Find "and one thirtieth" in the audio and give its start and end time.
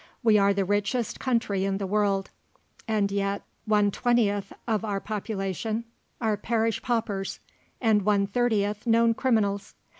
7.79-8.87